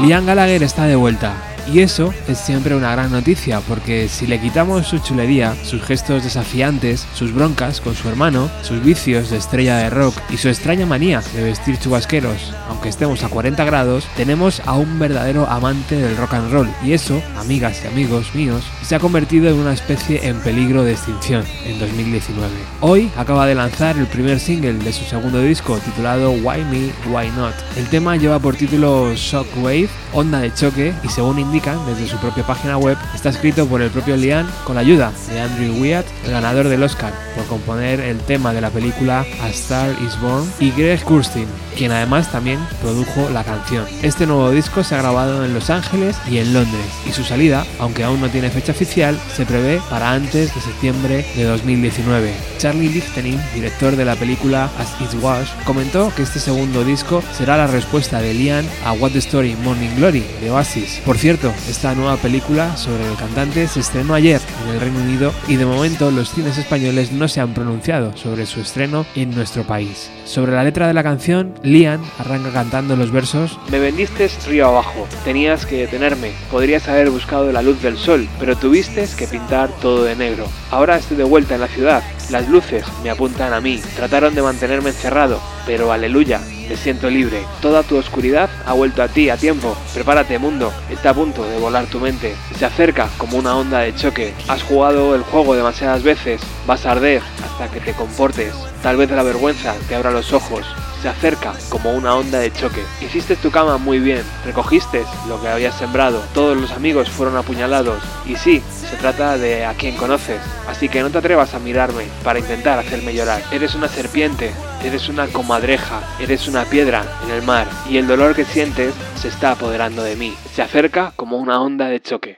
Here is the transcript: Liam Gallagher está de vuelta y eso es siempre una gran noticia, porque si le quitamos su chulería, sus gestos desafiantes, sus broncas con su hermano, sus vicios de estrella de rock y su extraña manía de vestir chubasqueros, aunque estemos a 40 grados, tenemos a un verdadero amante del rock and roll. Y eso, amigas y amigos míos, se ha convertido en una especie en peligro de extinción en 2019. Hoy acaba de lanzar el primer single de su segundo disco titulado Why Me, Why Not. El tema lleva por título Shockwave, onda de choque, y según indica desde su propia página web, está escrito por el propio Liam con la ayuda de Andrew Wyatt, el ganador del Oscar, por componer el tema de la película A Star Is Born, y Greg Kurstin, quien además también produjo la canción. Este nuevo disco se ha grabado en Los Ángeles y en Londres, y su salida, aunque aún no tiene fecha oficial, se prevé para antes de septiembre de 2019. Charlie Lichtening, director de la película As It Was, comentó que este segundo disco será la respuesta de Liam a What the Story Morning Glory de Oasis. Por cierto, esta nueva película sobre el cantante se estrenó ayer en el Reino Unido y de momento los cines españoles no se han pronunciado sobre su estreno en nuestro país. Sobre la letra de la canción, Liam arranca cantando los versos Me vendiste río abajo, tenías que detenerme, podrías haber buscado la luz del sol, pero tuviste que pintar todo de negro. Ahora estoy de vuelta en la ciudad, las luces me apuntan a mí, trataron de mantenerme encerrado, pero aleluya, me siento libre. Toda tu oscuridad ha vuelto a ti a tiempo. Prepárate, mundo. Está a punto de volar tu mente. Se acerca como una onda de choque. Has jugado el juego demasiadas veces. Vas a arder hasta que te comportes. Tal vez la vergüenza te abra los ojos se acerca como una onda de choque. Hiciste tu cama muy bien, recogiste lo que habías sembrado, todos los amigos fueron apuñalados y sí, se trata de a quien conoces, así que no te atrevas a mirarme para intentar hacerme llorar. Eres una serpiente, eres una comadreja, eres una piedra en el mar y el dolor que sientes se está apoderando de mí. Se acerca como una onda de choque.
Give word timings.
Liam 0.00 0.24
Gallagher 0.26 0.62
está 0.62 0.86
de 0.86 0.94
vuelta 0.94 1.34
y 1.72 1.80
eso 1.80 2.12
es 2.26 2.38
siempre 2.38 2.74
una 2.74 2.92
gran 2.92 3.10
noticia, 3.10 3.60
porque 3.60 4.08
si 4.08 4.26
le 4.26 4.40
quitamos 4.40 4.86
su 4.86 4.98
chulería, 4.98 5.54
sus 5.64 5.82
gestos 5.82 6.24
desafiantes, 6.24 7.06
sus 7.14 7.32
broncas 7.32 7.80
con 7.80 7.94
su 7.94 8.08
hermano, 8.08 8.50
sus 8.62 8.82
vicios 8.82 9.30
de 9.30 9.36
estrella 9.36 9.76
de 9.76 9.90
rock 9.90 10.14
y 10.30 10.36
su 10.36 10.48
extraña 10.48 10.86
manía 10.86 11.22
de 11.34 11.44
vestir 11.44 11.78
chubasqueros, 11.78 12.54
aunque 12.68 12.88
estemos 12.88 13.22
a 13.22 13.28
40 13.28 13.64
grados, 13.64 14.06
tenemos 14.16 14.62
a 14.66 14.74
un 14.74 14.98
verdadero 14.98 15.46
amante 15.48 15.96
del 15.96 16.16
rock 16.16 16.34
and 16.34 16.52
roll. 16.52 16.68
Y 16.84 16.92
eso, 16.92 17.20
amigas 17.36 17.82
y 17.84 17.88
amigos 17.88 18.34
míos, 18.34 18.64
se 18.82 18.94
ha 18.94 19.00
convertido 19.00 19.48
en 19.48 19.56
una 19.56 19.72
especie 19.72 20.26
en 20.26 20.40
peligro 20.40 20.84
de 20.84 20.92
extinción 20.92 21.44
en 21.66 21.78
2019. 21.78 22.48
Hoy 22.80 23.10
acaba 23.16 23.46
de 23.46 23.54
lanzar 23.54 23.96
el 23.98 24.06
primer 24.06 24.40
single 24.40 24.74
de 24.74 24.92
su 24.92 25.04
segundo 25.04 25.40
disco 25.40 25.78
titulado 25.78 26.30
Why 26.30 26.64
Me, 26.70 26.92
Why 27.10 27.30
Not. 27.36 27.54
El 27.76 27.88
tema 27.88 28.16
lleva 28.16 28.38
por 28.38 28.56
título 28.56 29.12
Shockwave, 29.14 29.88
onda 30.12 30.40
de 30.40 30.54
choque, 30.54 30.94
y 31.02 31.08
según 31.08 31.38
indica 31.38 31.57
desde 31.58 32.06
su 32.06 32.16
propia 32.18 32.46
página 32.46 32.78
web, 32.78 32.96
está 33.14 33.30
escrito 33.30 33.66
por 33.66 33.82
el 33.82 33.90
propio 33.90 34.16
Liam 34.16 34.48
con 34.64 34.76
la 34.76 34.82
ayuda 34.82 35.12
de 35.28 35.40
Andrew 35.40 35.74
Wyatt, 35.80 36.06
el 36.24 36.30
ganador 36.30 36.68
del 36.68 36.84
Oscar, 36.84 37.12
por 37.34 37.46
componer 37.46 37.98
el 37.98 38.18
tema 38.20 38.52
de 38.52 38.60
la 38.60 38.70
película 38.70 39.26
A 39.42 39.48
Star 39.48 39.90
Is 40.06 40.20
Born, 40.20 40.48
y 40.60 40.70
Greg 40.70 41.02
Kurstin, 41.02 41.48
quien 41.78 41.92
además 41.92 42.32
también 42.32 42.58
produjo 42.82 43.30
la 43.30 43.44
canción. 43.44 43.86
Este 44.02 44.26
nuevo 44.26 44.50
disco 44.50 44.82
se 44.82 44.96
ha 44.96 44.98
grabado 44.98 45.44
en 45.44 45.54
Los 45.54 45.70
Ángeles 45.70 46.18
y 46.28 46.38
en 46.38 46.52
Londres, 46.52 46.84
y 47.06 47.12
su 47.12 47.22
salida, 47.22 47.64
aunque 47.78 48.02
aún 48.02 48.20
no 48.20 48.28
tiene 48.28 48.50
fecha 48.50 48.72
oficial, 48.72 49.16
se 49.32 49.46
prevé 49.46 49.80
para 49.88 50.10
antes 50.10 50.52
de 50.52 50.60
septiembre 50.60 51.24
de 51.36 51.44
2019. 51.44 52.34
Charlie 52.58 52.88
Lichtening, 52.88 53.40
director 53.54 53.94
de 53.94 54.04
la 54.04 54.16
película 54.16 54.68
As 54.78 55.00
It 55.00 55.22
Was, 55.22 55.48
comentó 55.64 56.12
que 56.16 56.22
este 56.22 56.40
segundo 56.40 56.82
disco 56.82 57.22
será 57.32 57.56
la 57.56 57.68
respuesta 57.68 58.20
de 58.20 58.34
Liam 58.34 58.66
a 58.84 58.92
What 58.92 59.12
the 59.12 59.18
Story 59.18 59.54
Morning 59.62 59.94
Glory 59.96 60.24
de 60.40 60.50
Oasis. 60.50 61.00
Por 61.04 61.16
cierto, 61.16 61.52
esta 61.68 61.94
nueva 61.94 62.16
película 62.16 62.76
sobre 62.76 63.08
el 63.08 63.16
cantante 63.16 63.68
se 63.68 63.80
estrenó 63.80 64.14
ayer 64.14 64.40
en 64.64 64.74
el 64.74 64.80
Reino 64.80 64.98
Unido 64.98 65.32
y 65.46 65.54
de 65.54 65.64
momento 65.64 66.10
los 66.10 66.32
cines 66.32 66.58
españoles 66.58 67.12
no 67.12 67.28
se 67.28 67.40
han 67.40 67.54
pronunciado 67.54 68.16
sobre 68.16 68.46
su 68.46 68.60
estreno 68.60 69.06
en 69.14 69.32
nuestro 69.34 69.62
país. 69.62 70.10
Sobre 70.24 70.52
la 70.52 70.64
letra 70.64 70.88
de 70.88 70.94
la 70.94 71.04
canción, 71.04 71.54
Liam 71.68 72.00
arranca 72.18 72.50
cantando 72.50 72.96
los 72.96 73.10
versos 73.10 73.58
Me 73.70 73.78
vendiste 73.78 74.30
río 74.46 74.68
abajo, 74.68 75.06
tenías 75.24 75.66
que 75.66 75.76
detenerme, 75.76 76.32
podrías 76.50 76.88
haber 76.88 77.10
buscado 77.10 77.52
la 77.52 77.60
luz 77.60 77.82
del 77.82 77.98
sol, 77.98 78.26
pero 78.40 78.56
tuviste 78.56 79.06
que 79.18 79.26
pintar 79.26 79.68
todo 79.82 80.04
de 80.04 80.16
negro. 80.16 80.46
Ahora 80.70 80.96
estoy 80.96 81.18
de 81.18 81.24
vuelta 81.24 81.56
en 81.56 81.60
la 81.60 81.68
ciudad, 81.68 82.02
las 82.30 82.48
luces 82.48 82.84
me 83.02 83.10
apuntan 83.10 83.52
a 83.52 83.60
mí, 83.60 83.80
trataron 83.96 84.34
de 84.34 84.40
mantenerme 84.40 84.90
encerrado, 84.90 85.40
pero 85.66 85.92
aleluya, 85.92 86.40
me 86.68 86.76
siento 86.76 87.10
libre. 87.10 87.42
Toda 87.60 87.82
tu 87.82 87.98
oscuridad 87.98 88.48
ha 88.64 88.72
vuelto 88.72 89.02
a 89.02 89.08
ti 89.08 89.28
a 89.28 89.36
tiempo. 89.36 89.76
Prepárate, 89.92 90.38
mundo. 90.38 90.72
Está 90.90 91.10
a 91.10 91.14
punto 91.14 91.44
de 91.44 91.58
volar 91.58 91.86
tu 91.86 91.98
mente. 91.98 92.34
Se 92.58 92.64
acerca 92.64 93.08
como 93.16 93.38
una 93.38 93.56
onda 93.56 93.80
de 93.80 93.94
choque. 93.94 94.34
Has 94.48 94.62
jugado 94.62 95.14
el 95.14 95.22
juego 95.22 95.54
demasiadas 95.54 96.02
veces. 96.02 96.40
Vas 96.66 96.84
a 96.84 96.92
arder 96.92 97.22
hasta 97.44 97.70
que 97.70 97.80
te 97.80 97.92
comportes. 97.92 98.54
Tal 98.82 98.96
vez 98.96 99.10
la 99.10 99.22
vergüenza 99.22 99.74
te 99.88 99.94
abra 99.94 100.10
los 100.10 100.32
ojos 100.32 100.64
se 101.02 101.08
acerca 101.08 101.54
como 101.68 101.92
una 101.92 102.14
onda 102.14 102.38
de 102.38 102.52
choque. 102.52 102.82
Hiciste 103.00 103.36
tu 103.36 103.50
cama 103.50 103.78
muy 103.78 103.98
bien, 103.98 104.22
recogiste 104.44 105.04
lo 105.28 105.40
que 105.40 105.48
habías 105.48 105.76
sembrado, 105.76 106.22
todos 106.34 106.56
los 106.56 106.72
amigos 106.72 107.08
fueron 107.08 107.36
apuñalados 107.36 108.02
y 108.26 108.36
sí, 108.36 108.62
se 108.88 108.96
trata 108.96 109.38
de 109.38 109.64
a 109.64 109.74
quien 109.74 109.96
conoces, 109.96 110.40
así 110.68 110.88
que 110.88 111.02
no 111.02 111.10
te 111.10 111.18
atrevas 111.18 111.54
a 111.54 111.58
mirarme 111.58 112.04
para 112.24 112.38
intentar 112.38 112.78
hacerme 112.78 113.14
llorar. 113.14 113.42
Eres 113.52 113.74
una 113.74 113.88
serpiente, 113.88 114.52
eres 114.82 115.08
una 115.08 115.26
comadreja, 115.28 116.00
eres 116.20 116.48
una 116.48 116.64
piedra 116.64 117.04
en 117.24 117.30
el 117.30 117.42
mar 117.42 117.68
y 117.88 117.98
el 117.98 118.06
dolor 118.06 118.34
que 118.34 118.44
sientes 118.44 118.94
se 119.20 119.28
está 119.28 119.52
apoderando 119.52 120.02
de 120.02 120.16
mí. 120.16 120.34
Se 120.54 120.62
acerca 120.62 121.12
como 121.16 121.38
una 121.38 121.60
onda 121.60 121.86
de 121.86 122.00
choque. 122.00 122.36